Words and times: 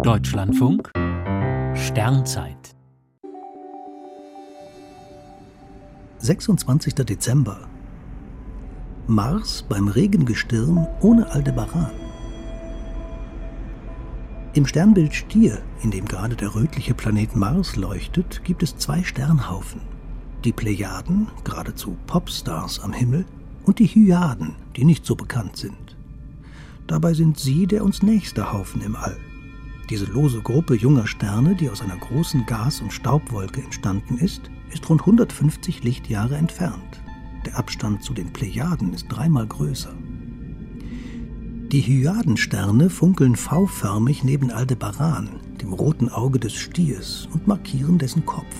Deutschlandfunk 0.00 0.90
Sternzeit 1.74 2.74
26. 6.18 6.94
Dezember 6.94 7.68
Mars 9.06 9.64
beim 9.68 9.88
Regengestirn 9.88 10.88
ohne 11.02 11.30
Aldebaran. 11.30 11.90
Im 14.54 14.66
Sternbild 14.66 15.14
Stier, 15.14 15.58
in 15.82 15.90
dem 15.90 16.06
gerade 16.06 16.36
der 16.36 16.54
rötliche 16.54 16.94
Planet 16.94 17.36
Mars 17.36 17.76
leuchtet, 17.76 18.42
gibt 18.42 18.62
es 18.62 18.76
zwei 18.78 19.04
Sternhaufen. 19.04 19.82
Die 20.44 20.52
Plejaden, 20.52 21.28
geradezu 21.44 21.96
Popstars 22.06 22.80
am 22.80 22.92
Himmel, 22.92 23.26
und 23.64 23.78
die 23.78 23.86
Hyaden, 23.86 24.56
die 24.74 24.84
nicht 24.84 25.06
so 25.06 25.14
bekannt 25.14 25.56
sind. 25.56 25.96
Dabei 26.86 27.14
sind 27.14 27.38
sie 27.38 27.66
der 27.66 27.84
uns 27.84 28.02
nächste 28.02 28.52
Haufen 28.52 28.80
im 28.80 28.96
All. 28.96 29.16
Diese 29.92 30.06
lose 30.06 30.40
Gruppe 30.40 30.74
junger 30.74 31.06
Sterne, 31.06 31.54
die 31.54 31.68
aus 31.68 31.82
einer 31.82 31.98
großen 31.98 32.46
Gas- 32.46 32.80
und 32.80 32.94
Staubwolke 32.94 33.60
entstanden 33.60 34.16
ist, 34.16 34.40
ist 34.72 34.88
rund 34.88 35.02
150 35.02 35.84
Lichtjahre 35.84 36.36
entfernt. 36.36 37.02
Der 37.44 37.58
Abstand 37.58 38.02
zu 38.02 38.14
den 38.14 38.32
Plejaden 38.32 38.94
ist 38.94 39.08
dreimal 39.10 39.46
größer. 39.46 39.92
Die 41.70 41.82
Hyadensterne 41.82 42.88
funkeln 42.88 43.36
V-förmig 43.36 44.24
neben 44.24 44.50
Aldebaran, 44.50 45.28
dem 45.60 45.74
roten 45.74 46.08
Auge 46.08 46.38
des 46.38 46.54
Stiers, 46.54 47.28
und 47.34 47.46
markieren 47.46 47.98
dessen 47.98 48.24
Kopf. 48.24 48.56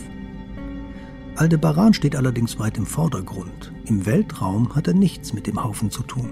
Aldebaran 1.36 1.94
steht 1.94 2.14
allerdings 2.14 2.58
weit 2.58 2.76
im 2.76 2.84
Vordergrund. 2.84 3.72
Im 3.86 4.04
Weltraum 4.04 4.74
hat 4.74 4.86
er 4.86 4.94
nichts 4.94 5.32
mit 5.32 5.46
dem 5.46 5.64
Haufen 5.64 5.90
zu 5.90 6.02
tun. 6.02 6.28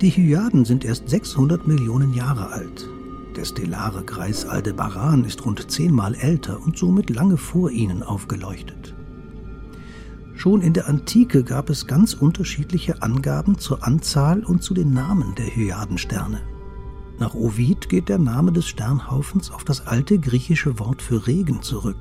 Die 0.00 0.08
Hyaden 0.08 0.64
sind 0.64 0.82
erst 0.82 1.10
600 1.10 1.68
Millionen 1.68 2.14
Jahre 2.14 2.52
alt. 2.52 2.88
Der 3.40 3.46
stellare 3.46 4.04
Kreis 4.04 4.44
Aldebaran 4.44 5.24
ist 5.24 5.46
rund 5.46 5.70
zehnmal 5.70 6.14
älter 6.14 6.60
und 6.62 6.76
somit 6.76 7.08
lange 7.08 7.38
vor 7.38 7.70
ihnen 7.70 8.02
aufgeleuchtet. 8.02 8.94
Schon 10.34 10.60
in 10.60 10.74
der 10.74 10.88
Antike 10.88 11.42
gab 11.42 11.70
es 11.70 11.86
ganz 11.86 12.12
unterschiedliche 12.12 13.00
Angaben 13.00 13.56
zur 13.56 13.82
Anzahl 13.82 14.44
und 14.44 14.62
zu 14.62 14.74
den 14.74 14.92
Namen 14.92 15.34
der 15.36 15.46
Hyadensterne. 15.46 16.42
Nach 17.18 17.32
Ovid 17.32 17.88
geht 17.88 18.10
der 18.10 18.18
Name 18.18 18.52
des 18.52 18.68
Sternhaufens 18.68 19.50
auf 19.50 19.64
das 19.64 19.86
alte 19.86 20.18
griechische 20.18 20.78
Wort 20.78 21.00
für 21.00 21.26
Regen 21.26 21.62
zurück. 21.62 21.96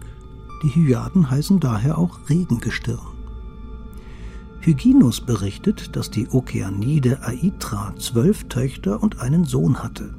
Die 0.61 0.75
Hyaden 0.75 1.31
heißen 1.31 1.61
daher 1.61 1.97
auch 1.97 2.19
Regengestirn. 2.27 2.99
Hyginus 4.59 5.21
berichtet, 5.21 5.95
dass 5.95 6.11
die 6.11 6.27
Okeanide 6.27 7.21
Aitra 7.23 7.93
zwölf 7.97 8.49
Töchter 8.49 9.01
und 9.01 9.21
einen 9.21 9.45
Sohn 9.45 9.81
hatte. 9.81 10.13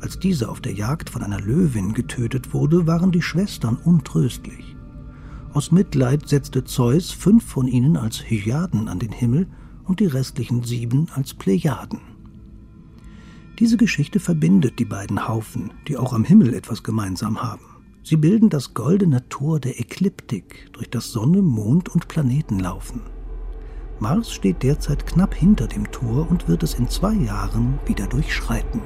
Als 0.00 0.18
diese 0.18 0.48
auf 0.48 0.60
der 0.60 0.72
Jagd 0.72 1.10
von 1.10 1.22
einer 1.22 1.40
Löwin 1.40 1.92
getötet 1.92 2.54
wurde, 2.54 2.86
waren 2.86 3.12
die 3.12 3.22
Schwestern 3.22 3.76
untröstlich. 3.76 4.76
Aus 5.52 5.72
Mitleid 5.72 6.28
setzte 6.28 6.64
Zeus 6.64 7.10
fünf 7.10 7.44
von 7.44 7.66
ihnen 7.66 7.96
als 7.96 8.18
Hyaden 8.30 8.88
an 8.88 8.98
den 8.98 9.12
Himmel 9.12 9.46
und 9.84 10.00
die 10.00 10.06
restlichen 10.06 10.62
sieben 10.62 11.08
als 11.14 11.34
Plejaden. 11.34 12.00
Diese 13.58 13.76
Geschichte 13.76 14.20
verbindet 14.20 14.78
die 14.78 14.86
beiden 14.86 15.28
Haufen, 15.28 15.72
die 15.86 15.98
auch 15.98 16.14
am 16.14 16.24
Himmel 16.24 16.54
etwas 16.54 16.82
gemeinsam 16.82 17.42
haben. 17.42 17.64
Sie 18.02 18.16
bilden 18.16 18.48
das 18.48 18.72
goldene 18.72 19.28
Tor 19.28 19.60
der 19.60 19.78
Ekliptik, 19.78 20.70
durch 20.72 20.88
das 20.88 21.12
Sonne, 21.12 21.42
Mond 21.42 21.90
und 21.90 22.08
Planeten 22.08 22.58
laufen. 22.58 23.02
Mars 23.98 24.32
steht 24.32 24.62
derzeit 24.62 25.06
knapp 25.06 25.34
hinter 25.34 25.66
dem 25.66 25.90
Tor 25.90 26.30
und 26.30 26.48
wird 26.48 26.62
es 26.62 26.72
in 26.72 26.88
zwei 26.88 27.12
Jahren 27.12 27.78
wieder 27.84 28.06
durchschreiten. 28.06 28.80